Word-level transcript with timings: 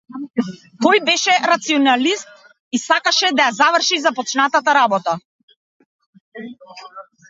Тој 0.85 1.01
беше 1.09 1.35
рационалист 1.51 2.33
и 2.79 2.81
сакаше 2.87 3.31
да 3.43 3.47
ја 3.51 3.55
заврши 3.61 4.03
започнатата 4.09 4.79
работа. 4.83 5.19